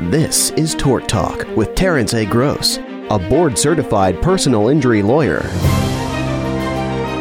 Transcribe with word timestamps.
This 0.00 0.50
is 0.50 0.74
Tort 0.74 1.06
Talk 1.06 1.46
with 1.56 1.76
Terence 1.76 2.14
A. 2.14 2.26
Gross, 2.26 2.78
a 3.10 3.28
board 3.28 3.56
certified 3.56 4.20
personal 4.20 4.66
injury 4.66 5.02
lawyer. 5.02 5.38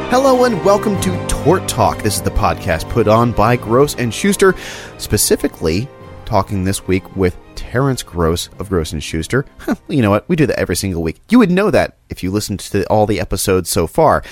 Hello 0.09 0.45
and 0.45 0.65
welcome 0.65 0.99
to 1.01 1.27
Tort 1.27 1.67
Talk. 1.67 2.01
This 2.01 2.15
is 2.15 2.23
the 2.23 2.31
podcast 2.31 2.89
put 2.89 3.07
on 3.07 3.31
by 3.31 3.57
Gross 3.57 3.93
and 3.97 4.11
Schuster, 4.11 4.55
specifically 4.97 5.87
talking 6.25 6.63
this 6.63 6.87
week 6.87 7.15
with 7.15 7.37
Terence 7.53 8.01
Gross 8.01 8.49
of 8.57 8.69
Gross 8.69 8.91
and 8.91 9.03
Schuster. 9.03 9.45
you 9.87 10.01
know 10.01 10.09
what? 10.09 10.27
We 10.27 10.35
do 10.35 10.47
that 10.47 10.57
every 10.57 10.75
single 10.75 11.03
week. 11.03 11.21
You 11.29 11.37
would 11.37 11.51
know 11.51 11.69
that 11.69 11.97
if 12.09 12.23
you 12.23 12.31
listened 12.31 12.59
to 12.61 12.87
all 12.87 13.05
the 13.05 13.19
episodes 13.19 13.69
so 13.69 13.85
far 13.85 14.23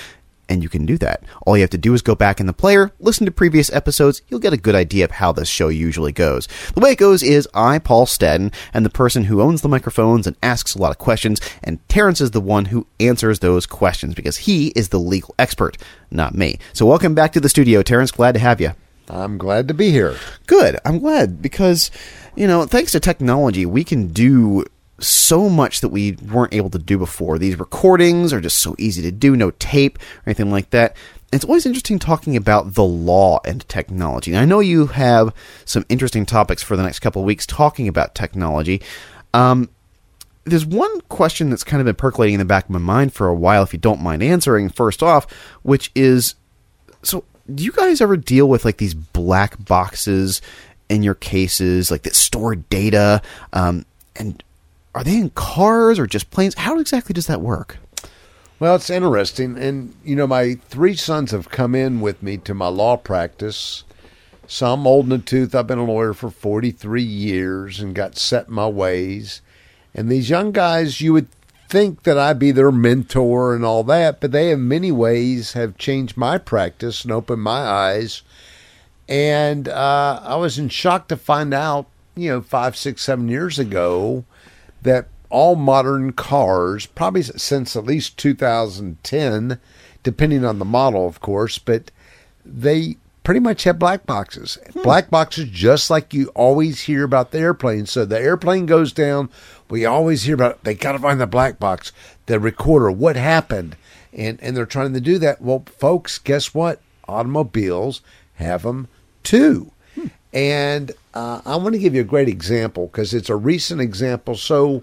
and 0.48 0.62
you 0.62 0.68
can 0.68 0.86
do 0.86 0.98
that. 0.98 1.22
All 1.46 1.56
you 1.56 1.62
have 1.62 1.70
to 1.70 1.78
do 1.78 1.94
is 1.94 2.02
go 2.02 2.14
back 2.14 2.40
in 2.40 2.46
the 2.46 2.52
player, 2.52 2.92
listen 2.98 3.26
to 3.26 3.32
previous 3.32 3.72
episodes, 3.72 4.22
you'll 4.28 4.40
get 4.40 4.52
a 4.52 4.58
good 4.58 4.74
idea 4.74 5.04
of 5.04 5.12
how 5.12 5.32
this 5.32 5.48
show 5.48 5.68
usually 5.68 6.12
goes. 6.12 6.48
The 6.74 6.80
way 6.80 6.92
it 6.92 6.98
goes 6.98 7.22
is 7.22 7.48
I, 7.54 7.78
Paul 7.78 8.06
Stadden, 8.06 8.52
and 8.74 8.84
the 8.84 8.90
person 8.90 9.24
who 9.24 9.40
owns 9.40 9.62
the 9.62 9.68
microphones 9.68 10.26
and 10.26 10.36
asks 10.42 10.74
a 10.74 10.78
lot 10.78 10.90
of 10.90 10.98
questions, 10.98 11.40
and 11.62 11.86
Terence 11.88 12.20
is 12.20 12.32
the 12.32 12.40
one 12.40 12.66
who 12.66 12.86
answers 13.00 13.38
those 13.38 13.66
questions 13.66 14.14
because 14.14 14.38
he 14.38 14.68
is 14.68 14.90
the 14.90 15.00
legal 15.00 15.34
expert, 15.38 15.78
not 16.10 16.34
me. 16.34 16.58
So 16.72 16.86
welcome 16.86 17.14
back 17.14 17.32
to 17.32 17.40
the 17.40 17.48
studio, 17.48 17.82
Terence. 17.82 18.10
Glad 18.10 18.32
to 18.32 18.40
have 18.40 18.60
you. 18.60 18.72
I'm 19.08 19.36
glad 19.36 19.68
to 19.68 19.74
be 19.74 19.90
here. 19.90 20.16
Good. 20.46 20.78
I'm 20.84 20.98
glad 20.98 21.42
because, 21.42 21.90
you 22.34 22.46
know, 22.46 22.64
thanks 22.66 22.92
to 22.92 23.00
technology, 23.00 23.66
we 23.66 23.84
can 23.84 24.08
do 24.08 24.64
so 25.02 25.48
much 25.48 25.80
that 25.80 25.88
we 25.88 26.12
weren't 26.12 26.54
able 26.54 26.70
to 26.70 26.78
do 26.78 26.98
before. 26.98 27.38
These 27.38 27.58
recordings 27.58 28.32
are 28.32 28.40
just 28.40 28.58
so 28.58 28.74
easy 28.78 29.02
to 29.02 29.12
do, 29.12 29.36
no 29.36 29.50
tape 29.52 29.98
or 29.98 30.30
anything 30.30 30.50
like 30.50 30.70
that. 30.70 30.96
It's 31.32 31.44
always 31.44 31.64
interesting 31.64 31.98
talking 31.98 32.36
about 32.36 32.74
the 32.74 32.84
law 32.84 33.40
and 33.44 33.66
technology. 33.68 34.32
And 34.32 34.40
I 34.40 34.44
know 34.44 34.60
you 34.60 34.86
have 34.88 35.34
some 35.64 35.86
interesting 35.88 36.26
topics 36.26 36.62
for 36.62 36.76
the 36.76 36.82
next 36.82 36.98
couple 36.98 37.22
of 37.22 37.26
weeks 37.26 37.46
talking 37.46 37.88
about 37.88 38.14
technology. 38.14 38.82
Um, 39.32 39.70
there's 40.44 40.66
one 40.66 41.00
question 41.02 41.50
that's 41.50 41.64
kind 41.64 41.80
of 41.80 41.86
been 41.86 41.94
percolating 41.94 42.34
in 42.34 42.38
the 42.38 42.44
back 42.44 42.64
of 42.64 42.70
my 42.70 42.78
mind 42.78 43.14
for 43.14 43.28
a 43.28 43.34
while, 43.34 43.62
if 43.62 43.72
you 43.72 43.78
don't 43.78 44.02
mind 44.02 44.22
answering, 44.22 44.68
first 44.68 45.02
off, 45.02 45.30
which 45.62 45.90
is 45.94 46.34
so 47.02 47.24
do 47.52 47.64
you 47.64 47.72
guys 47.72 48.00
ever 48.00 48.16
deal 48.16 48.48
with 48.48 48.64
like 48.64 48.76
these 48.76 48.94
black 48.94 49.62
boxes 49.64 50.40
in 50.88 51.02
your 51.02 51.14
cases, 51.14 51.90
like 51.90 52.02
that 52.02 52.14
store 52.14 52.54
data? 52.54 53.22
Um, 53.52 53.84
and 54.16 54.42
are 54.94 55.04
they 55.04 55.16
in 55.16 55.30
cars 55.30 55.98
or 55.98 56.06
just 56.06 56.30
planes? 56.30 56.54
How 56.54 56.78
exactly 56.78 57.12
does 57.12 57.26
that 57.26 57.40
work? 57.40 57.78
Well, 58.58 58.76
it's 58.76 58.90
interesting. 58.90 59.58
And, 59.58 59.94
you 60.04 60.14
know, 60.14 60.26
my 60.26 60.54
three 60.68 60.94
sons 60.94 61.30
have 61.32 61.48
come 61.48 61.74
in 61.74 62.00
with 62.00 62.22
me 62.22 62.36
to 62.38 62.54
my 62.54 62.68
law 62.68 62.96
practice. 62.96 63.84
Some 64.46 64.86
old 64.86 65.06
in 65.06 65.10
the 65.10 65.18
tooth. 65.18 65.54
I've 65.54 65.66
been 65.66 65.78
a 65.78 65.84
lawyer 65.84 66.14
for 66.14 66.30
43 66.30 67.02
years 67.02 67.80
and 67.80 67.94
got 67.94 68.16
set 68.16 68.48
in 68.48 68.54
my 68.54 68.68
ways. 68.68 69.40
And 69.94 70.08
these 70.08 70.30
young 70.30 70.52
guys, 70.52 71.00
you 71.00 71.12
would 71.12 71.28
think 71.68 72.02
that 72.02 72.18
I'd 72.18 72.38
be 72.38 72.50
their 72.50 72.70
mentor 72.70 73.54
and 73.54 73.64
all 73.64 73.82
that, 73.84 74.20
but 74.20 74.30
they 74.30 74.50
in 74.50 74.68
many 74.68 74.92
ways 74.92 75.54
have 75.54 75.78
changed 75.78 76.18
my 76.18 76.36
practice 76.36 77.02
and 77.02 77.10
opened 77.10 77.42
my 77.42 77.60
eyes. 77.60 78.22
And 79.08 79.68
uh, 79.68 80.20
I 80.22 80.36
was 80.36 80.58
in 80.58 80.68
shock 80.68 81.08
to 81.08 81.16
find 81.16 81.54
out, 81.54 81.86
you 82.14 82.28
know, 82.28 82.42
five, 82.42 82.76
six, 82.76 83.02
seven 83.02 83.28
years 83.28 83.58
ago 83.58 84.24
that 84.82 85.08
all 85.30 85.56
modern 85.56 86.12
cars, 86.12 86.86
probably 86.86 87.22
since 87.22 87.74
at 87.74 87.84
least 87.84 88.18
2010, 88.18 89.58
depending 90.02 90.44
on 90.44 90.58
the 90.58 90.64
model, 90.64 91.06
of 91.06 91.20
course, 91.20 91.58
but 91.58 91.90
they 92.44 92.96
pretty 93.24 93.40
much 93.40 93.64
have 93.64 93.78
black 93.78 94.04
boxes. 94.04 94.58
Hmm. 94.72 94.82
Black 94.82 95.10
boxes, 95.10 95.48
just 95.48 95.90
like 95.90 96.12
you 96.12 96.28
always 96.34 96.82
hear 96.82 97.04
about 97.04 97.30
the 97.30 97.38
airplane. 97.38 97.86
So 97.86 98.04
the 98.04 98.20
airplane 98.20 98.66
goes 98.66 98.92
down. 98.92 99.30
We 99.70 99.84
always 99.84 100.24
hear 100.24 100.34
about 100.34 100.64
they 100.64 100.74
got 100.74 100.92
to 100.92 100.98
find 100.98 101.20
the 101.20 101.26
black 101.26 101.58
box, 101.58 101.92
the 102.26 102.38
recorder, 102.38 102.90
what 102.90 103.16
happened, 103.16 103.76
and 104.12 104.38
and 104.42 104.56
they're 104.56 104.66
trying 104.66 104.92
to 104.92 105.00
do 105.00 105.18
that. 105.18 105.40
Well, 105.40 105.64
folks, 105.78 106.18
guess 106.18 106.54
what? 106.54 106.80
Automobiles 107.08 108.02
have 108.34 108.62
them 108.62 108.88
too. 109.22 109.72
And 110.32 110.92
uh, 111.14 111.42
I 111.44 111.56
want 111.56 111.74
to 111.74 111.78
give 111.78 111.94
you 111.94 112.00
a 112.00 112.04
great 112.04 112.28
example 112.28 112.86
because 112.86 113.12
it's 113.12 113.28
a 113.28 113.36
recent 113.36 113.80
example. 113.80 114.34
So, 114.34 114.82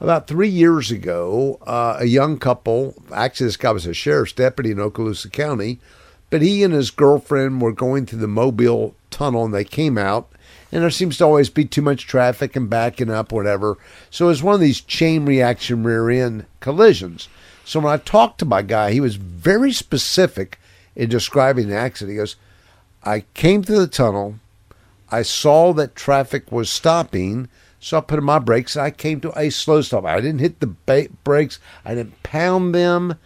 about 0.00 0.26
three 0.26 0.48
years 0.48 0.90
ago, 0.90 1.58
uh, 1.66 1.96
a 1.98 2.06
young 2.06 2.38
couple, 2.38 2.94
actually, 3.12 3.48
this 3.48 3.56
guy 3.56 3.72
was 3.72 3.84
a 3.84 3.92
sheriff's 3.92 4.32
deputy 4.32 4.70
in 4.70 4.78
Okaloosa 4.78 5.30
County, 5.30 5.80
but 6.30 6.40
he 6.40 6.62
and 6.62 6.72
his 6.72 6.90
girlfriend 6.90 7.60
were 7.60 7.72
going 7.72 8.06
through 8.06 8.20
the 8.20 8.28
Mobile 8.28 8.94
tunnel 9.10 9.44
and 9.44 9.52
they 9.52 9.64
came 9.64 9.98
out. 9.98 10.30
And 10.70 10.82
there 10.82 10.90
seems 10.90 11.16
to 11.18 11.24
always 11.24 11.50
be 11.50 11.64
too 11.64 11.82
much 11.82 12.06
traffic 12.06 12.54
and 12.54 12.68
backing 12.68 13.10
up, 13.10 13.32
whatever. 13.32 13.78
So 14.10 14.26
it 14.26 14.28
was 14.28 14.42
one 14.42 14.54
of 14.54 14.60
these 14.60 14.80
chain 14.80 15.24
reaction 15.24 15.82
rear 15.82 16.10
end 16.10 16.44
collisions. 16.60 17.28
So 17.64 17.80
when 17.80 17.92
I 17.92 17.96
talked 17.96 18.38
to 18.38 18.44
my 18.44 18.62
guy, 18.62 18.92
he 18.92 19.00
was 19.00 19.16
very 19.16 19.72
specific 19.72 20.58
in 20.94 21.08
describing 21.08 21.68
the 21.68 21.76
accident. 21.76 22.12
He 22.12 22.18
goes, 22.18 22.36
I 23.02 23.20
came 23.34 23.62
through 23.62 23.80
the 23.80 23.86
tunnel. 23.86 24.36
I 25.10 25.22
saw 25.22 25.72
that 25.74 25.96
traffic 25.96 26.52
was 26.52 26.70
stopping, 26.70 27.48
so 27.80 27.98
I 27.98 28.00
put 28.00 28.22
my 28.22 28.38
brakes. 28.38 28.76
and 28.76 28.84
I 28.84 28.90
came 28.90 29.20
to 29.22 29.38
a 29.38 29.50
slow 29.50 29.80
stop. 29.80 30.04
I 30.04 30.20
didn't 30.20 30.40
hit 30.40 30.60
the 30.60 30.66
ba- 30.66 31.08
brakes. 31.24 31.58
I 31.84 31.94
didn't 31.94 32.22
pound 32.22 32.74
them. 32.74 33.16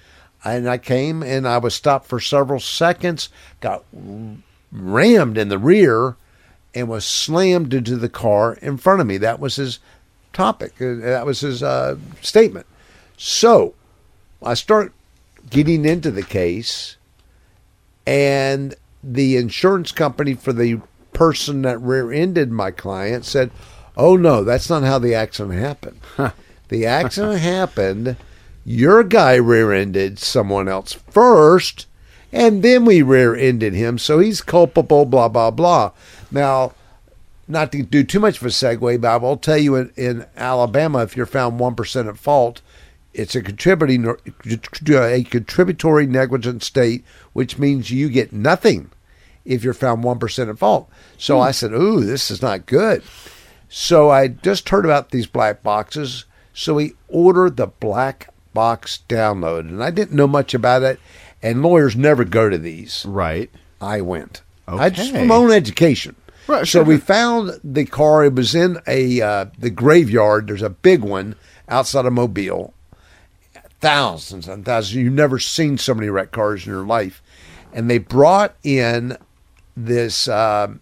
And 0.45 0.69
I 0.69 0.79
came 0.79 1.23
and 1.23 1.47
I 1.47 1.59
was 1.59 1.75
stopped 1.75 2.07
for 2.07 2.19
several 2.19 2.59
seconds, 2.59 3.29
got 3.61 3.85
rammed 4.73 5.39
in 5.39 5.49
the 5.49 5.59
rear, 5.59 6.17
and 6.75 6.89
was 6.89 7.05
slammed 7.05 7.73
into 7.73 7.97
the 7.97 8.09
car 8.09 8.55
in 8.55 8.77
front 8.77 9.01
of 9.01 9.07
me. 9.07 9.19
That 9.19 9.39
was 9.39 9.57
his 9.57 9.79
topic. 10.33 10.75
Uh, 10.81 10.97
that 10.97 11.27
was 11.27 11.41
his 11.41 11.63
uh, 11.63 11.97
statement. 12.21 12.67
So 13.17 13.75
I 14.43 14.55
start 14.55 14.93
getting 15.49 15.85
into 15.85 16.11
the 16.11 16.23
case, 16.23 16.97
and 18.07 18.75
the 19.03 19.37
insurance 19.37 19.93
company 19.93 20.35
for 20.35 20.53
the 20.53 20.81
person 21.13 21.63
that 21.63 21.81
rear-ended 21.81 22.51
my 22.51 22.71
client 22.71 23.25
said, 23.25 23.51
"Oh 23.97 24.17
no, 24.17 24.45
that's 24.45 24.71
not 24.71 24.83
how 24.83 24.99
the 24.99 25.15
accident 25.15 25.59
happened. 25.59 26.01
the 26.69 26.87
accident 26.87 27.39
happened. 27.41 28.17
Your 28.65 29.03
guy 29.03 29.35
rear-ended 29.35 30.19
someone 30.19 30.69
else 30.69 30.93
first, 30.93 31.87
and 32.33 32.63
then 32.63 32.85
we 32.85 33.03
rear-ended 33.03 33.75
him, 33.75 33.99
so 33.99 34.19
he's 34.19 34.41
culpable." 34.43 35.05
Blah 35.05 35.29
blah 35.29 35.51
blah. 35.51 35.93
Now, 36.31 36.73
not 37.49 37.73
to 37.73 37.83
do 37.83 38.05
too 38.05 38.21
much 38.21 38.39
of 38.41 38.47
a 38.47 38.51
segue, 38.51 39.01
but 39.01 39.09
I 39.09 39.17
will 39.17 39.37
tell 39.37 39.59
you 39.59 39.77
in, 39.77 39.93
in 39.97 40.27
Alabama, 40.37 41.03
if 41.03 41.17
you're 41.17 41.27
found 41.27 41.59
one 41.59 41.75
percent 41.75 42.09
at 42.09 42.17
fault, 42.17 42.63
it's 43.15 43.35
a 43.35 43.43
contributing 43.43 44.07
a 44.07 45.25
contributory 45.25 46.07
negligent 46.07 46.63
state, 46.63 47.05
which 47.33 47.59
means 47.59 47.91
you 47.91 48.09
get 48.09 48.33
nothing 48.33 48.91
if 49.45 49.65
you're 49.65 49.75
found 49.75 50.05
1% 50.05 50.49
at 50.49 50.59
fault. 50.59 50.89
So 51.19 51.37
hmm. 51.37 51.43
I 51.43 51.51
said, 51.51 51.73
Ooh, 51.73 52.05
this 52.05 52.31
is 52.31 52.43
not 52.43 52.67
good. 52.67 53.03
So 53.69 54.11
I 54.11 54.29
just 54.29 54.69
heard 54.69 54.85
about 54.85 55.11
these 55.11 55.27
black 55.27 55.63
boxes. 55.63 56.27
So 56.53 56.75
we 56.75 56.93
ordered 57.09 57.57
the 57.57 57.69
black 57.69 58.33
box 58.53 59.03
download. 59.09 59.61
And 59.61 59.83
I 59.83 59.91
didn't 59.91 60.17
know 60.17 60.27
much 60.27 60.55
about 60.55 60.83
it. 60.83 61.01
And 61.43 61.63
lawyers 61.63 61.97
never 61.97 62.25
go 62.25 62.49
to 62.49 62.59
these. 62.59 63.05
Right. 63.07 63.51
I 63.81 64.01
went. 64.01 64.43
Okay. 64.69 64.85
I 64.85 64.91
just 64.91 65.13
from 65.13 65.29
my 65.29 65.35
own 65.35 65.51
education. 65.51 66.15
Right, 66.47 66.67
so 66.67 66.83
we 66.83 66.99
found 66.99 67.61
the 67.63 67.85
car. 67.85 68.25
It 68.25 68.35
was 68.35 68.55
in 68.55 68.79
a 68.87 69.21
uh, 69.21 69.47
the 69.59 69.71
graveyard. 69.71 70.49
There's 70.49 70.63
a 70.63 70.71
big 70.71 71.03
one 71.03 71.37
outside 71.69 72.05
of 72.05 72.13
Mobile. 72.13 72.75
Thousands 73.81 74.49
and 74.49 74.65
thousands. 74.65 74.95
You've 74.95 75.13
never 75.13 75.39
seen 75.39 75.79
so 75.79 75.95
many 75.95 76.09
wrecked 76.09 76.33
cars 76.33 76.67
in 76.67 76.73
your 76.73 76.85
life. 76.85 77.23
And 77.73 77.89
they 77.89 77.99
brought 77.99 78.55
in 78.63 79.17
this 79.77 80.29
uh, 80.29 80.75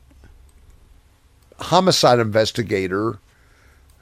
homicide 1.58 2.18
investigator 2.18 3.18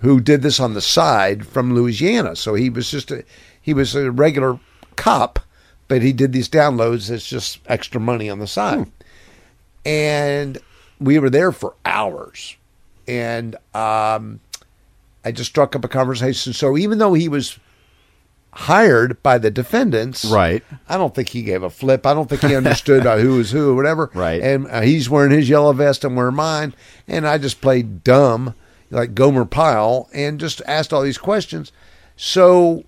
who 0.01 0.21
did 0.21 0.43
this 0.43 0.61
on 0.61 0.75
the 0.75 0.81
side 0.81 1.47
from 1.47 1.75
Louisiana. 1.75 2.37
So 2.37 2.55
he 2.55 2.71
was 2.71 2.91
just 2.91 3.11
a 3.11 3.25
he 3.61 3.75
was 3.75 3.95
a 3.95 4.11
regular 4.11 4.59
cop, 4.97 5.41
but 5.89 6.03
he 6.03 6.13
did 6.13 6.33
these 6.33 6.49
downloads 6.49 7.11
as 7.11 7.25
just 7.25 7.61
extra 7.67 8.01
money 8.01 8.31
on 8.31 8.39
the 8.39 8.47
side. 8.47 8.79
Hmm. 8.79 8.91
And 9.85 10.59
we 11.01 11.19
were 11.19 11.31
there 11.31 11.53
for 11.53 11.75
hours, 11.85 12.57
and 13.07 13.55
um, 13.75 14.41
I 15.25 15.33
just 15.33 15.51
struck 15.51 15.75
up 15.75 15.85
a 15.85 15.89
conversation. 15.89 16.53
So 16.53 16.77
even 16.77 16.99
though 16.99 17.15
he 17.15 17.29
was 17.29 17.59
hired 18.53 19.23
by 19.23 19.39
the 19.39 19.51
defendants. 19.51 20.25
Right. 20.25 20.63
I 20.89 20.97
don't 20.97 21.15
think 21.15 21.29
he 21.31 21.43
gave 21.43 21.63
a 21.63 21.71
flip. 21.71 22.07
I 22.07 22.15
don't 22.15 22.29
think 22.29 22.43
he 22.43 22.57
understood 22.57 23.07
uh, 23.07 23.17
who 23.19 23.37
was 23.37 23.51
who 23.51 23.71
or 23.73 23.75
whatever. 23.75 24.11
Right. 24.15 24.41
And 24.43 24.67
uh, 24.69 24.81
he's 24.81 25.09
wearing 25.11 25.33
his 25.33 25.49
yellow 25.49 25.73
vest 25.73 26.05
and 26.05 26.17
wearing 26.17 26.35
mine. 26.35 26.75
And 27.07 27.27
I 27.27 27.39
just 27.39 27.61
played 27.61 28.03
dumb 28.05 28.55
like 28.91 29.15
Gomer 29.15 29.45
Pyle 29.45 30.09
and 30.15 30.41
just 30.41 30.63
asked 30.67 30.93
all 30.93 31.03
these 31.03 31.19
questions. 31.19 31.73
So 32.17 32.85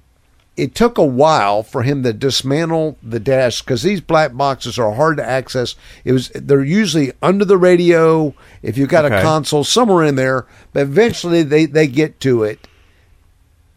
it 0.57 0.75
took 0.75 0.99
a 0.99 1.05
while 1.05 1.63
for 1.63 1.83
him 1.83 2.03
to 2.03 2.13
dismantle 2.13 2.99
the 3.03 3.21
dash 3.21 3.63
because 3.63 3.83
these 3.83 4.01
black 4.01 4.35
boxes 4.35 4.79
are 4.79 4.93
hard 4.93 5.19
to 5.19 5.25
access. 5.25 5.75
It 6.05 6.13
was 6.13 6.31
they're 6.31 6.65
usually 6.65 7.13
under 7.23 7.45
the 7.45 7.57
radio 7.59 8.35
if 8.63 8.77
you've 8.77 8.89
got 8.89 9.05
Okay. 9.05 9.21
a 9.21 9.23
console 9.23 9.63
somewhere 9.65 10.05
in 10.05 10.17
there, 10.17 10.47
but 10.73 10.83
eventually 10.83 11.43
they 11.43 11.67
they 11.67 11.87
get 11.87 12.19
to 12.21 12.43
it, 12.45 12.67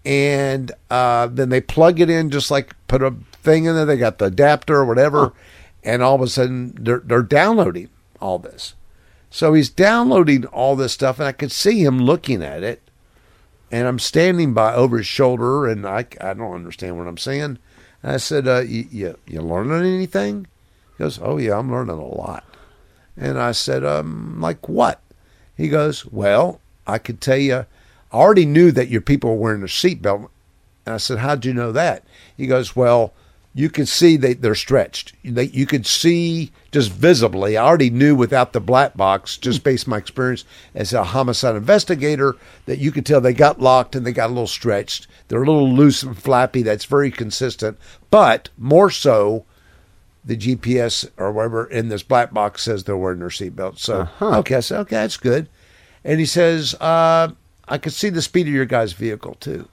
and 0.06 0.72
uh, 0.90 1.28
then 1.28 1.50
they 1.50 1.62
plug 1.62 2.00
it 2.00 2.10
in 2.10 2.30
just 2.30 2.52
like 2.52 2.76
put 2.88 3.02
a 3.02 3.16
thing 3.32 3.66
in 3.66 3.76
there. 3.76 3.86
They 3.86 3.98
got 3.98 4.18
the 4.18 4.26
adapter 4.26 4.76
or 4.76 4.86
whatever, 4.86 5.34
and 5.84 6.02
all 6.02 6.16
of 6.16 6.22
a 6.22 6.28
sudden 6.28 6.76
they're 6.80 7.02
they're 7.04 7.24
downloading 7.24 7.90
all 8.20 8.40
this. 8.40 8.76
So 9.30 9.54
he's 9.54 9.70
downloading 9.70 10.46
all 10.46 10.76
this 10.76 10.94
stuff, 10.94 11.20
and 11.20 11.28
I 11.28 11.32
could 11.32 11.52
see 11.52 11.84
him 11.84 12.00
looking 12.00 12.44
at 12.44 12.64
it 12.64 12.84
and 13.74 13.88
I'm 13.88 13.98
standing 13.98 14.54
by 14.54 14.76
over 14.76 15.00
his 15.00 15.08
shoulder, 15.08 15.66
and 15.66 15.84
I, 15.88 16.06
I 16.22 16.36
don't 16.36 16.54
understand 16.54 16.96
what 16.96 17.08
I'm 17.08 17.18
saying. 17.18 17.58
And 18.04 18.12
I 18.12 18.18
said, 18.18 18.48
uh, 18.48 18.60
you, 18.60 18.86
you, 18.92 19.18
you 19.26 19.42
learning 19.42 19.84
anything? 19.92 20.46
He 20.96 21.04
goes, 21.04 21.20
oh, 21.20 21.40
yeah, 21.40 21.58
I'm 21.58 21.72
learning 21.72 21.98
a 21.98 22.06
lot. 22.06 22.44
And 23.18 23.40
I 23.40 23.52
said, 23.52 23.84
um, 23.84 24.40
like 24.40 24.70
what? 24.70 25.02
He 25.58 25.70
goes, 25.70 26.06
well, 26.06 26.62
I 26.86 27.00
could 27.00 27.20
tell 27.20 27.38
you, 27.38 27.66
I 28.14 28.18
already 28.18 28.46
knew 28.46 28.72
that 28.72 28.90
your 28.90 29.02
people 29.02 29.32
were 29.32 29.42
wearing 29.42 29.64
a 29.64 29.66
seatbelt. 29.66 30.30
And 30.86 30.96
I 30.96 30.98
said, 30.98 31.20
how'd 31.20 31.46
you 31.46 31.54
know 31.54 31.72
that? 31.72 32.04
He 32.38 32.46
goes, 32.46 32.76
well, 32.76 33.14
you 33.56 33.70
can 33.70 33.86
see 33.86 34.18
they, 34.18 34.34
they're 34.34 34.56
stretched. 34.56 35.14
They, 35.24 35.46
you 35.46 35.66
could 35.66 35.86
see 35.86 36.52
just 36.72 36.92
visibly. 36.92 37.56
I 37.56 37.66
already 37.66 37.90
knew 37.90 38.16
without 38.16 38.54
the 38.54 38.60
black 38.60 38.98
box, 38.98 39.38
just 39.38 39.64
based 39.64 39.88
on 39.88 39.92
my 39.92 39.98
experience 39.98 40.44
as 40.74 40.92
a 40.92 41.04
homicide 41.04 41.56
investigator, 41.56 42.36
that 42.66 42.80
you 42.80 42.92
could 42.92 43.06
tell 43.06 43.22
they 43.22 43.34
got 43.34 43.62
locked 43.62 43.96
and 43.96 44.06
they 44.06 44.12
got 44.12 44.28
a 44.28 44.34
little 44.34 44.48
stretched. 44.48 45.08
They're 45.28 45.44
a 45.44 45.46
little 45.46 45.72
loose 45.72 46.04
and 46.04 46.18
flappy. 46.18 46.64
That's 46.64 46.86
very 46.86 47.12
consistent. 47.12 47.78
But 48.10 48.50
more 48.58 48.90
so, 48.90 49.46
the 50.26 50.38
GPS 50.38 51.10
or 51.18 51.32
whatever 51.32 51.66
in 51.66 51.90
this 51.90 52.04
black 52.04 52.34
box 52.34 52.64
says 52.64 52.84
they're 52.84 52.98
wearing 52.98 53.20
their 53.20 53.30
seatbelt. 53.30 53.78
So, 53.78 54.08
okay, 54.40 54.56
I 54.56 54.60
said, 54.62 54.80
okay, 54.82 54.96
that's 54.96 55.18
good. 55.18 55.48
And 56.04 56.20
he 56.20 56.26
says, 56.26 56.76
uh, 56.82 57.30
I 57.68 57.78
could 57.78 57.94
see 57.94 58.10
the 58.10 58.22
speed 58.22 58.48
of 58.48 58.54
your 58.54 58.66
guy's 58.66 58.94
vehicle 58.94 59.36
too 59.36 59.70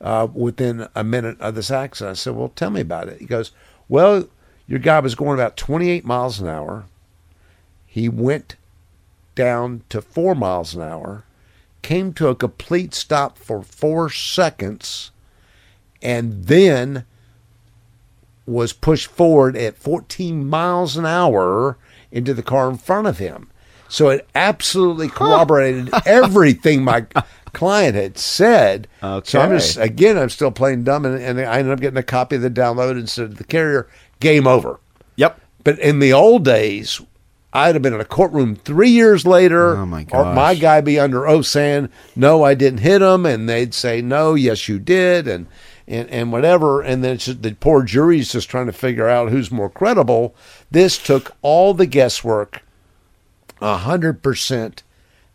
uh, 0.00 0.28
within 0.32 0.88
a 0.94 1.04
minute 1.04 1.40
of 1.40 1.54
this 1.54 1.70
accident. 1.70 2.16
I 2.16 2.18
said, 2.18 2.34
Well, 2.34 2.50
tell 2.50 2.70
me 2.70 2.80
about 2.80 3.08
it. 3.08 3.20
He 3.20 3.26
goes, 3.26 3.52
Well, 3.88 4.28
your 4.66 4.78
guy 4.78 5.00
was 5.00 5.14
going 5.14 5.34
about 5.38 5.56
28 5.56 6.04
miles 6.04 6.40
an 6.40 6.48
hour. 6.48 6.84
He 7.86 8.08
went 8.08 8.56
down 9.34 9.82
to 9.88 10.02
four 10.02 10.34
miles 10.34 10.74
an 10.74 10.82
hour, 10.82 11.24
came 11.82 12.12
to 12.14 12.28
a 12.28 12.34
complete 12.34 12.94
stop 12.94 13.38
for 13.38 13.62
four 13.62 14.10
seconds, 14.10 15.10
and 16.02 16.44
then 16.44 17.04
was 18.46 18.72
pushed 18.72 19.06
forward 19.06 19.56
at 19.56 19.78
14 19.78 20.46
miles 20.46 20.96
an 20.96 21.06
hour 21.06 21.78
into 22.10 22.34
the 22.34 22.42
car 22.42 22.68
in 22.68 22.76
front 22.76 23.06
of 23.06 23.18
him. 23.18 23.50
So 23.88 24.08
it 24.08 24.26
absolutely 24.34 25.08
corroborated 25.08 25.90
everything 26.06 26.82
my 26.82 27.06
client 27.52 27.94
had 27.94 28.18
said. 28.18 28.88
So 29.28 29.40
I'm 29.40 29.50
just 29.50 29.76
again, 29.78 30.18
I'm 30.18 30.30
still 30.30 30.50
playing 30.50 30.84
dumb, 30.84 31.04
and, 31.04 31.20
and 31.22 31.40
I 31.40 31.58
ended 31.58 31.72
up 31.72 31.80
getting 31.80 31.98
a 31.98 32.02
copy 32.02 32.36
of 32.36 32.42
the 32.42 32.50
download 32.50 32.98
instead 32.98 33.26
of 33.26 33.36
the 33.36 33.44
carrier. 33.44 33.88
Game 34.20 34.46
over. 34.46 34.80
Yep. 35.16 35.40
But 35.64 35.78
in 35.78 35.98
the 35.98 36.12
old 36.12 36.44
days, 36.44 37.00
I'd 37.52 37.76
have 37.76 37.82
been 37.82 37.94
in 37.94 38.00
a 38.00 38.04
courtroom 38.04 38.56
three 38.56 38.90
years 38.90 39.24
later. 39.24 39.76
Oh, 39.76 39.86
my 39.86 40.02
gosh. 40.02 40.26
Or 40.26 40.34
my 40.34 40.56
guy 40.56 40.80
be 40.80 40.98
under 40.98 41.26
oath 41.28 41.46
saying, 41.46 41.88
"No, 42.16 42.42
I 42.42 42.54
didn't 42.54 42.80
hit 42.80 43.00
him," 43.00 43.24
and 43.24 43.48
they'd 43.48 43.72
say, 43.72 44.02
"No, 44.02 44.34
yes, 44.34 44.68
you 44.68 44.80
did," 44.80 45.28
and 45.28 45.46
and 45.86 46.10
and 46.10 46.32
whatever. 46.32 46.82
And 46.82 47.04
then 47.04 47.14
it's 47.14 47.26
just, 47.26 47.42
the 47.42 47.54
poor 47.54 47.84
jury's 47.84 48.32
just 48.32 48.50
trying 48.50 48.66
to 48.66 48.72
figure 48.72 49.08
out 49.08 49.30
who's 49.30 49.52
more 49.52 49.70
credible. 49.70 50.34
This 50.72 50.98
took 50.98 51.36
all 51.42 51.74
the 51.74 51.86
guesswork, 51.86 52.63
a 53.64 53.78
hundred 53.78 54.22
percent 54.22 54.82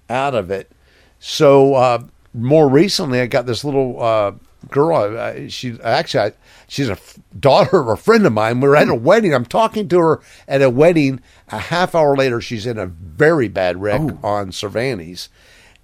out 0.10 0.36
of 0.36 0.52
it. 0.52 0.72
So 1.20 1.74
uh, 1.76 2.04
more 2.34 2.70
recently, 2.70 3.20
I 3.22 3.26
got 3.28 3.46
this 3.46 3.64
little 3.64 4.02
uh, 4.02 4.32
girl. 4.70 5.18
Uh, 5.18 5.48
she 5.50 5.78
actually, 5.84 6.24
I, 6.24 6.32
she's 6.68 6.90
a 6.90 6.94
f- 6.94 7.18
daughter 7.40 7.80
of 7.82 7.88
a 7.88 7.98
friend 7.98 8.26
of 8.26 8.34
mine. 8.34 8.62
We 8.62 8.70
were 8.70 8.76
at 8.76 8.88
a 8.88 8.96
wedding. 8.96 9.34
I'm 9.34 9.46
talking 9.46 9.88
to 9.90 10.00
her 10.00 10.20
at 10.48 10.62
a 10.62 10.70
wedding. 10.70 11.22
A 11.50 11.58
half 11.60 11.96
hour 11.96 12.16
later, 12.16 12.40
she's 12.40 12.66
in 12.66 12.78
a 12.78 12.86
very 12.86 13.48
bad 13.48 13.82
wreck 13.82 14.02
on 14.24 14.52
Cervantes. 14.52 15.30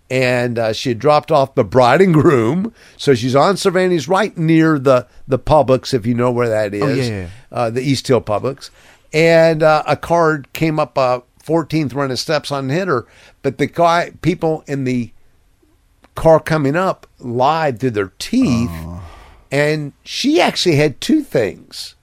And 0.09 0.59
uh, 0.59 0.71
she 0.73 0.89
had 0.89 0.99
dropped 0.99 1.31
off 1.31 1.55
the 1.55 1.63
bride 1.63 1.99
and 1.99 2.13
groom, 2.13 2.75
so 2.95 3.15
she's 3.15 3.35
on 3.35 3.57
Cervantes, 3.57 4.07
right 4.07 4.37
near 4.37 4.77
the 4.77 5.07
the 5.27 5.39
Publix, 5.39 5.95
if 5.95 6.05
you 6.05 6.13
know 6.13 6.29
where 6.29 6.47
that 6.47 6.75
is, 6.75 6.83
Oh, 6.83 6.93
yeah, 6.93 7.03
yeah. 7.21 7.27
Uh, 7.51 7.69
the 7.71 7.81
East 7.81 8.07
Hill 8.07 8.21
Publix. 8.21 8.69
And 9.11 9.63
uh, 9.63 9.81
a 9.87 9.97
card 9.97 10.53
came 10.53 10.79
up 10.79 10.95
uh, 10.95 11.21
14th 11.45 11.93
run 11.93 12.11
of 12.11 12.19
steps 12.19 12.51
on 12.51 12.65
and 12.65 12.71
hit 12.71 12.87
her, 12.87 13.05
but 13.41 13.57
the 13.57 13.67
guy, 13.67 14.11
people 14.21 14.63
in 14.67 14.83
the 14.83 15.11
car 16.15 16.39
coming 16.39 16.75
up 16.75 17.07
lied 17.19 17.79
through 17.79 17.91
their 17.91 18.11
teeth. 18.19 18.69
Uh. 18.71 18.99
And 19.51 19.93
she 20.03 20.41
actually 20.41 20.75
had 20.75 20.99
two 20.99 21.21
things 21.21 21.95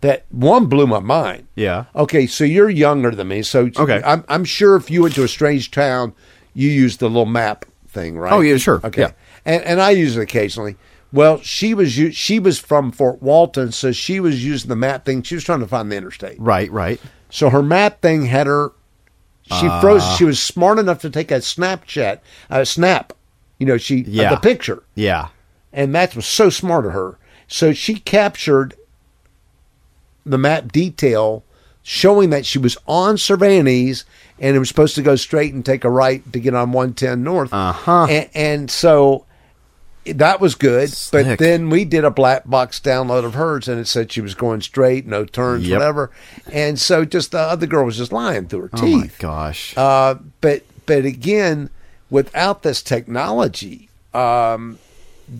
that 0.00 0.26
one 0.30 0.66
blew 0.66 0.86
my 0.86 0.98
mind. 1.00 1.48
Yeah. 1.54 1.86
Okay, 1.96 2.26
so 2.26 2.44
you're 2.44 2.68
younger 2.70 3.10
than 3.10 3.28
me. 3.28 3.42
So 3.42 3.70
Okay. 3.76 4.02
I'm, 4.04 4.22
I'm 4.28 4.44
sure 4.44 4.76
if 4.76 4.90
you 4.90 5.02
went 5.02 5.14
to 5.14 5.24
a 5.24 5.28
strange 5.28 5.70
town, 5.70 6.12
you 6.52 6.68
used 6.68 7.00
the 7.00 7.08
little 7.08 7.24
map 7.26 7.64
thing, 7.88 8.18
right? 8.18 8.32
Oh, 8.32 8.40
yeah, 8.40 8.58
sure. 8.58 8.80
Okay. 8.84 9.00
Yeah. 9.02 9.12
And, 9.44 9.62
and 9.64 9.80
I 9.80 9.90
use 9.90 10.16
it 10.16 10.20
occasionally. 10.20 10.76
Well, 11.12 11.40
she 11.40 11.74
was 11.74 11.92
she 11.92 12.40
was 12.40 12.58
from 12.58 12.90
Fort 12.90 13.22
Walton, 13.22 13.70
so 13.70 13.92
she 13.92 14.18
was 14.18 14.44
using 14.44 14.68
the 14.68 14.74
map 14.76 15.04
thing. 15.04 15.22
She 15.22 15.36
was 15.36 15.44
trying 15.44 15.60
to 15.60 15.66
find 15.68 15.90
the 15.90 15.96
interstate. 15.96 16.40
Right, 16.40 16.70
right. 16.72 17.00
So 17.34 17.50
her 17.50 17.64
map 17.64 18.00
thing 18.00 18.26
had 18.26 18.46
her. 18.46 18.70
She 19.42 19.66
Ah. 19.66 19.80
froze. 19.80 20.04
She 20.16 20.24
was 20.24 20.40
smart 20.40 20.78
enough 20.78 21.00
to 21.00 21.10
take 21.10 21.32
a 21.32 21.38
Snapchat, 21.40 22.20
a 22.48 22.64
snap. 22.64 23.12
You 23.58 23.66
know, 23.66 23.76
she 23.76 24.04
Yeah. 24.06 24.30
the 24.30 24.36
picture, 24.36 24.84
Yeah. 24.94 25.26
and 25.72 25.92
that 25.96 26.14
was 26.14 26.26
so 26.26 26.48
smart 26.48 26.86
of 26.86 26.92
her. 26.92 27.18
So 27.48 27.72
she 27.72 27.96
captured 27.96 28.74
the 30.24 30.38
map 30.38 30.70
detail, 30.70 31.42
showing 31.82 32.30
that 32.30 32.46
she 32.46 32.58
was 32.58 32.76
on 32.86 33.18
Cervantes 33.18 34.04
and 34.38 34.54
it 34.54 34.58
was 34.60 34.68
supposed 34.68 34.94
to 34.94 35.02
go 35.02 35.16
straight 35.16 35.52
and 35.52 35.64
take 35.66 35.84
a 35.84 35.90
right 35.90 36.22
to 36.32 36.38
get 36.38 36.54
on 36.54 36.70
one 36.70 36.92
ten 36.94 37.24
north. 37.24 37.52
Uh-huh. 37.52 38.06
And, 38.08 38.28
and 38.34 38.70
so 38.70 39.26
that 40.06 40.40
was 40.40 40.54
good. 40.54 40.94
But 41.12 41.38
then 41.38 41.70
we 41.70 41.84
did 41.84 42.04
a 42.04 42.10
black 42.10 42.48
box 42.48 42.80
download 42.80 43.24
of 43.24 43.34
hers, 43.34 43.68
and 43.68 43.80
it 43.80 43.86
said 43.86 44.12
she 44.12 44.20
was 44.20 44.34
going 44.34 44.60
straight, 44.60 45.06
no 45.06 45.24
turns, 45.24 45.66
Yep. 45.66 45.78
whatever. 45.78 46.10
And 46.52 46.78
so 46.78 47.04
just 47.04 47.32
the 47.32 47.38
other 47.38 47.66
girl 47.66 47.84
was 47.84 47.96
just 47.96 48.12
lying 48.12 48.46
through 48.48 48.62
her 48.62 48.68
teeth. 48.68 48.82
Oh 48.82 48.98
my 48.98 49.10
gosh. 49.18 49.74
Uh, 49.76 50.16
but 50.40 50.62
but 50.86 51.04
again, 51.04 51.70
without 52.10 52.62
this 52.62 52.82
technology, 52.82 53.88
um, 54.12 54.78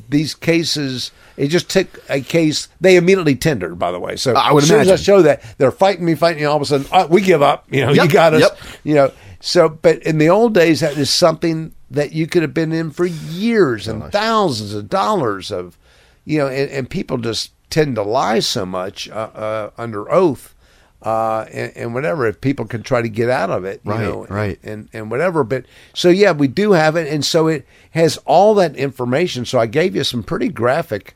these 0.09 0.35
cases 0.35 1.12
it 1.37 1.49
just 1.49 1.68
took 1.68 2.00
a 2.09 2.21
case. 2.21 2.68
They 2.80 2.97
immediately 2.97 3.35
tendered, 3.35 3.78
by 3.78 3.90
the 3.90 3.99
way. 4.00 4.16
So 4.16 4.35
I 4.35 4.52
would 4.52 4.62
as 4.62 4.68
soon 4.68 4.80
as 4.80 4.88
I 4.90 4.97
show 4.97 5.21
that 5.23 5.42
they're 5.59 5.73
fighting 5.73 6.04
me, 6.04 6.14
fighting 6.14 6.40
me, 6.42 6.47
all 6.47 6.56
of 6.56 6.62
a 6.62 6.64
sudden 6.64 6.87
"Oh, 6.92 7.06
we 7.09 7.21
give 7.23 7.42
up. 7.42 7.66
You 7.71 7.85
know, 7.87 7.92
Yep, 7.92 8.04
you 8.06 8.11
got 8.11 8.35
us. 8.35 8.40
yep. 8.42 8.59
You 8.85 8.94
know. 8.94 9.12
So, 9.40 9.68
but 9.68 9.99
in 10.04 10.16
the 10.18 10.30
old 10.30 10.54
days, 10.54 10.80
that 10.80 10.97
is 10.97 11.11
something 11.11 11.75
that 11.94 12.12
you 12.12 12.26
could 12.26 12.42
have 12.42 12.54
been 12.54 12.72
in 12.72 12.90
for 12.90 13.06
years 13.06 13.88
and 13.88 14.10
thousands 14.12 14.74
of 14.74 14.88
dollars 14.90 15.50
of, 15.50 15.78
you 16.24 16.38
know, 16.38 16.46
and, 16.48 16.70
and 16.70 16.90
people 16.90 17.18
just 17.18 17.52
tend 17.70 17.94
to 17.96 18.02
lie 18.02 18.38
so 18.40 18.64
much 18.66 19.08
uh, 19.08 19.30
uh, 19.34 19.70
under 19.78 20.10
oath. 20.12 20.54
Uh, 21.02 21.44
and, 21.52 21.72
and 21.76 21.94
whatever, 21.94 22.26
if 22.26 22.40
people 22.40 22.64
can 22.64 22.82
try 22.82 23.02
to 23.02 23.10
get 23.10 23.28
out 23.28 23.50
of 23.50 23.64
it, 23.66 23.80
you 23.84 23.90
Right, 23.90 24.00
know, 24.00 24.24
right. 24.30 24.58
and 24.62 24.88
and 24.94 25.10
whatever. 25.10 25.44
But 25.44 25.66
so 25.92 26.08
yeah, 26.08 26.32
we 26.32 26.48
do 26.48 26.72
have 26.72 26.96
it, 26.96 27.12
and 27.12 27.22
so 27.22 27.46
it 27.46 27.66
has 27.90 28.16
all 28.24 28.54
that 28.54 28.74
information. 28.76 29.44
So 29.44 29.58
I 29.58 29.66
gave 29.66 29.94
you 29.94 30.02
some 30.02 30.22
pretty 30.22 30.48
graphic 30.48 31.14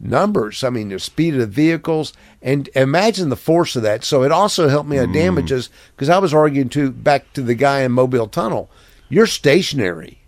numbers. 0.00 0.64
I 0.64 0.70
mean, 0.70 0.88
the 0.88 0.98
speed 0.98 1.34
of 1.34 1.40
the 1.40 1.46
vehicles, 1.46 2.14
and 2.40 2.70
imagine 2.74 3.28
the 3.28 3.36
force 3.36 3.76
of 3.76 3.82
that. 3.82 4.04
So 4.04 4.22
it 4.22 4.32
also 4.32 4.68
helped 4.68 4.88
me 4.88 4.98
on 4.98 5.12
damages 5.12 5.68
because 5.94 6.08
I 6.08 6.16
was 6.16 6.32
arguing 6.32 6.70
to 6.70 6.90
back 6.90 7.30
to 7.34 7.42
the 7.42 7.54
guy 7.54 7.82
in 7.82 7.92
Mobile 7.92 8.28
Tunnel. 8.28 8.70
You're 9.08 9.26
stationary, 9.26 10.18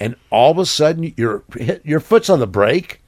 and 0.00 0.16
all 0.30 0.52
of 0.52 0.58
a 0.58 0.66
sudden 0.66 1.12
your 1.16 1.44
your 1.84 2.00
foot's 2.00 2.30
on 2.30 2.40
the 2.40 2.46
brake. 2.46 3.02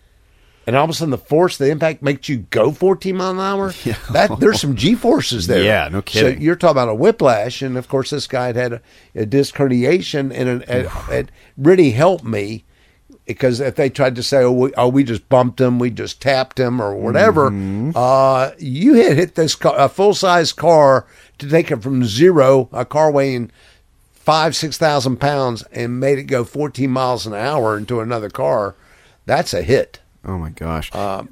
And 0.66 0.76
all 0.76 0.84
of 0.84 0.90
a 0.90 0.92
sudden, 0.92 1.12
the 1.12 1.16
force, 1.16 1.56
the 1.56 1.70
impact 1.70 2.02
makes 2.02 2.28
you 2.28 2.40
go 2.50 2.72
14 2.72 3.16
mile 3.16 3.30
an 3.30 3.40
hour. 3.40 3.72
Yeah. 3.86 3.96
That 4.12 4.38
there's 4.38 4.60
some 4.60 4.76
G 4.76 4.94
forces 4.94 5.46
there. 5.46 5.62
Yeah, 5.62 5.88
no 5.90 6.02
kidding. 6.02 6.34
So 6.36 6.42
you're 6.42 6.56
talking 6.56 6.72
about 6.72 6.90
a 6.90 6.94
whiplash, 6.94 7.62
and 7.62 7.78
of 7.78 7.88
course, 7.88 8.10
this 8.10 8.26
guy 8.26 8.48
had 8.48 8.56
had 8.56 8.72
a, 8.74 8.82
a 9.14 9.24
disc 9.24 9.54
herniation, 9.54 10.30
and 10.30 10.62
it, 10.62 10.68
it, 10.68 10.90
it 11.10 11.30
really 11.56 11.92
helped 11.92 12.24
me 12.24 12.64
because 13.24 13.60
if 13.60 13.76
they 13.76 13.88
tried 13.88 14.14
to 14.16 14.22
say, 14.22 14.42
"Oh, 14.42 14.52
we, 14.52 14.74
oh, 14.74 14.88
we 14.88 15.04
just 15.04 15.26
bumped 15.30 15.58
him, 15.58 15.78
we 15.78 15.88
just 15.88 16.20
tapped 16.20 16.60
him, 16.60 16.82
or 16.82 16.94
whatever," 16.94 17.48
Mm-hmm. 17.50 17.92
uh, 17.94 18.50
you 18.58 18.92
had 18.92 19.16
hit 19.16 19.36
this 19.36 19.54
car, 19.54 19.74
a 19.78 19.88
full 19.88 20.12
size 20.12 20.52
car 20.52 21.06
to 21.38 21.48
take 21.48 21.70
it 21.70 21.82
from 21.82 22.04
zero, 22.04 22.68
a 22.74 22.84
car 22.84 23.10
weighing 23.10 23.50
five, 24.28 24.54
six 24.54 24.76
thousand 24.76 25.16
pounds, 25.18 25.62
and 25.72 25.98
made 25.98 26.18
it 26.18 26.24
go 26.24 26.44
14 26.44 26.90
miles 26.90 27.26
an 27.26 27.32
hour 27.32 27.78
into 27.78 28.00
another 28.00 28.28
car. 28.28 28.74
That's 29.24 29.54
a 29.54 29.62
hit. 29.62 30.00
Oh 30.24 30.36
my 30.36 30.50
gosh. 30.50 30.94
Um, 30.94 31.30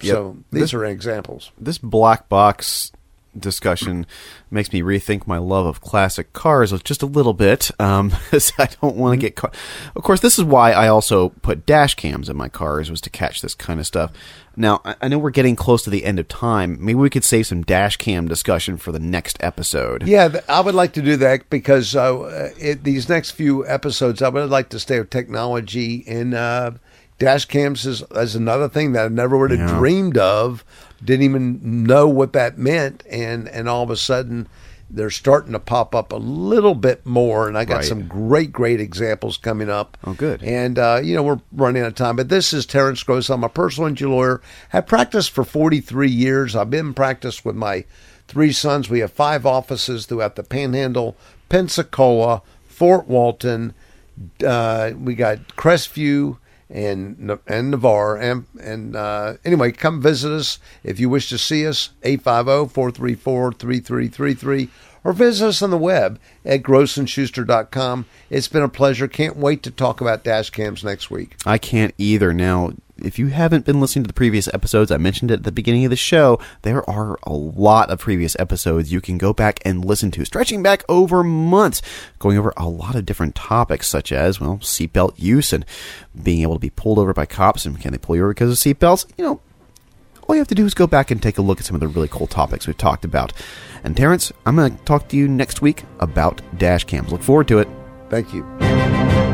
Yep. 0.00 0.14
So 0.14 0.36
these 0.52 0.60
This- 0.62 0.74
are 0.74 0.84
examples. 0.84 1.50
this 1.60 1.76
black 1.76 2.28
box 2.28 2.92
discussion 3.40 4.06
makes 4.50 4.72
me 4.72 4.80
rethink 4.82 5.26
my 5.26 5.38
love 5.38 5.66
of 5.66 5.80
classic 5.80 6.32
cars 6.32 6.72
just 6.82 7.02
a 7.02 7.06
little 7.06 7.34
bit. 7.34 7.70
Um, 7.80 8.12
I 8.58 8.68
don't 8.80 8.96
want 8.96 9.12
to 9.14 9.26
get 9.26 9.36
caught. 9.36 9.54
Of 9.96 10.02
course, 10.02 10.20
this 10.20 10.38
is 10.38 10.44
why 10.44 10.72
I 10.72 10.88
also 10.88 11.30
put 11.42 11.66
dash 11.66 11.94
cams 11.94 12.28
in 12.28 12.36
my 12.36 12.48
cars 12.48 12.90
was 12.90 13.00
to 13.02 13.10
catch 13.10 13.40
this 13.40 13.54
kind 13.54 13.80
of 13.80 13.86
stuff. 13.86 14.12
Now, 14.56 14.80
I 14.84 14.94
I 15.02 15.08
know 15.08 15.18
we're 15.18 15.30
getting 15.30 15.54
close 15.56 15.84
to 15.84 15.90
the 15.90 16.04
end 16.04 16.18
of 16.18 16.26
time. 16.28 16.76
Maybe 16.80 16.96
we 16.96 17.10
could 17.10 17.24
save 17.24 17.46
some 17.46 17.62
dash 17.62 17.96
cam 17.96 18.26
discussion 18.26 18.76
for 18.76 18.90
the 18.92 18.98
next 18.98 19.36
episode. 19.40 20.06
Yeah, 20.06 20.40
I 20.48 20.60
would 20.60 20.74
like 20.74 20.92
to 20.94 21.02
do 21.02 21.16
that 21.16 21.48
because 21.48 21.94
uh, 21.94 22.52
it, 22.58 22.82
these 22.84 23.08
next 23.08 23.30
few 23.32 23.66
episodes, 23.68 24.20
I 24.20 24.28
would 24.28 24.50
like 24.50 24.68
to 24.70 24.80
stay 24.80 24.98
with 24.98 25.10
technology 25.10 26.04
and 26.08 26.34
uh, 26.34 26.72
dash 27.20 27.44
cams 27.44 27.86
is, 27.86 28.02
is 28.16 28.34
another 28.34 28.68
thing 28.68 28.92
that 28.92 29.04
I 29.04 29.08
never 29.08 29.38
would 29.38 29.52
have 29.52 29.60
Yeah. 29.60 29.78
dreamed 29.78 30.18
of. 30.18 30.64
Didn't 31.04 31.24
even 31.24 31.84
know 31.84 32.08
what 32.08 32.32
that 32.32 32.58
meant, 32.58 33.04
and 33.10 33.48
and 33.48 33.68
all 33.68 33.82
of 33.82 33.90
a 33.90 33.96
sudden. 33.96 34.48
They're 34.90 35.10
starting 35.10 35.52
to 35.52 35.58
pop 35.58 35.94
up 35.94 36.12
a 36.12 36.16
little 36.16 36.74
bit 36.74 37.04
more, 37.04 37.46
and 37.46 37.58
I 37.58 37.66
got 37.66 37.74
Right. 37.80 37.84
some 37.84 38.06
great, 38.08 38.52
great 38.52 38.80
examples 38.80 39.36
coming 39.36 39.68
up. 39.68 39.98
Oh, 40.02 40.14
good. 40.14 40.42
And 40.42 40.78
uh, 40.78 41.00
you 41.04 41.14
know 41.14 41.22
we're 41.22 41.40
running 41.52 41.82
out 41.82 41.88
of 41.88 41.94
time, 41.94 42.16
but 42.16 42.30
this 42.30 42.54
is 42.54 42.64
Terence 42.64 43.02
Gross. 43.02 43.28
I'm 43.28 43.44
a 43.44 43.50
personal 43.50 43.86
injury 43.90 44.08
lawyer. 44.08 44.40
Have 44.70 44.86
practiced 44.86 45.32
for 45.32 45.44
43 45.44 46.08
years. 46.08 46.56
I've 46.56 46.70
been 46.70 46.86
in 46.86 46.94
practice 46.94 47.44
with 47.44 47.54
my 47.54 47.84
three 48.28 48.50
sons. 48.50 48.88
We 48.88 49.00
have 49.00 49.12
five 49.12 49.44
offices 49.44 50.06
throughout 50.06 50.36
the 50.36 50.42
Panhandle, 50.42 51.18
Pensacola, 51.50 52.40
Fort 52.66 53.06
Walton. 53.08 53.74
Uh, 54.42 54.92
we 54.98 55.14
got 55.14 55.48
Crestview 55.48 56.38
and 56.70 57.38
and 57.46 57.70
Navarre. 57.70 58.16
And 58.16 58.46
and 58.60 58.96
uh, 58.96 59.34
anyway, 59.44 59.70
come 59.72 60.02
visit 60.02 60.32
us 60.32 60.58
if 60.82 60.98
you 61.00 61.08
wish 61.08 61.30
to 61.30 61.38
see 61.38 61.66
us. 61.66 61.90
850-434-3333 62.02 64.68
or 65.04 65.12
visit 65.12 65.46
us 65.46 65.62
on 65.62 65.70
the 65.70 65.78
web 65.78 66.18
at 66.44 66.62
grossandschuster.com. 66.62 68.06
It's 68.30 68.48
been 68.48 68.62
a 68.62 68.68
pleasure. 68.68 69.08
Can't 69.08 69.36
wait 69.36 69.62
to 69.62 69.70
talk 69.70 70.00
about 70.00 70.24
dash 70.24 70.50
cams 70.50 70.82
next 70.84 71.10
week. 71.10 71.36
I 71.46 71.58
can't 71.58 71.94
either. 71.98 72.34
Now, 72.34 72.72
if 73.02 73.18
you 73.18 73.28
haven't 73.28 73.64
been 73.64 73.80
listening 73.80 74.04
to 74.04 74.08
the 74.08 74.14
previous 74.14 74.48
episodes, 74.54 74.90
I 74.90 74.96
mentioned 74.96 75.30
it 75.30 75.40
at 75.40 75.42
the 75.44 75.52
beginning 75.52 75.84
of 75.84 75.90
the 75.90 75.96
show, 75.96 76.38
there 76.62 76.88
are 76.88 77.18
a 77.22 77.32
lot 77.32 77.90
of 77.90 78.00
previous 78.00 78.36
episodes 78.38 78.92
you 78.92 79.00
can 79.00 79.18
go 79.18 79.32
back 79.32 79.60
and 79.64 79.84
listen 79.84 80.10
to, 80.12 80.24
stretching 80.24 80.62
back 80.62 80.84
over 80.88 81.22
months, 81.22 81.82
going 82.18 82.38
over 82.38 82.52
a 82.56 82.68
lot 82.68 82.94
of 82.94 83.06
different 83.06 83.34
topics, 83.34 83.88
such 83.88 84.12
as, 84.12 84.40
well, 84.40 84.58
seatbelt 84.58 85.14
use 85.16 85.52
and 85.52 85.64
being 86.20 86.42
able 86.42 86.54
to 86.54 86.60
be 86.60 86.70
pulled 86.70 86.98
over 86.98 87.12
by 87.12 87.26
cops 87.26 87.64
and 87.64 87.80
can 87.80 87.92
they 87.92 87.98
pull 87.98 88.16
you 88.16 88.22
over 88.22 88.34
because 88.34 88.50
of 88.50 88.56
seatbelts? 88.56 89.06
You 89.16 89.24
know, 89.24 89.40
all 90.26 90.34
you 90.34 90.40
have 90.40 90.48
to 90.48 90.54
do 90.54 90.66
is 90.66 90.74
go 90.74 90.86
back 90.86 91.10
and 91.10 91.22
take 91.22 91.38
a 91.38 91.42
look 91.42 91.58
at 91.58 91.66
some 91.66 91.74
of 91.74 91.80
the 91.80 91.88
really 91.88 92.08
cool 92.08 92.26
topics 92.26 92.66
we've 92.66 92.76
talked 92.76 93.04
about. 93.04 93.32
And 93.82 93.96
Terence, 93.96 94.30
I'm 94.44 94.56
going 94.56 94.76
to 94.76 94.84
talk 94.84 95.08
to 95.08 95.16
you 95.16 95.26
next 95.28 95.62
week 95.62 95.84
about 96.00 96.42
dash 96.58 96.84
cams. 96.84 97.10
Look 97.10 97.22
forward 97.22 97.48
to 97.48 97.58
it. 97.60 97.68
Thank 98.10 98.34
you. 98.34 99.27